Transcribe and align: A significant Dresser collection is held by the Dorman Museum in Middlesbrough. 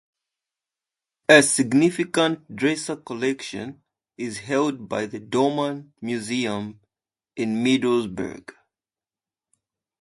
A 1.29 1.43
significant 1.43 2.43
Dresser 2.55 2.95
collection 2.95 3.83
is 4.17 4.39
held 4.39 4.89
by 4.89 5.05
the 5.05 5.19
Dorman 5.19 5.93
Museum 6.01 6.79
in 7.35 7.63
Middlesbrough. 7.63 8.49